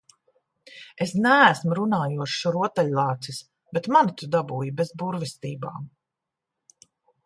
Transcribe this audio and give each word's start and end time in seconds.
Es 1.05 1.11
neesmu 1.25 1.77
runājošs 1.81 2.47
rotaļlācis, 2.57 3.45
bet 3.79 3.93
mani 3.99 4.19
tu 4.23 4.33
dabūji 4.39 4.77
bez 4.83 4.97
burvestībām. 5.05 5.91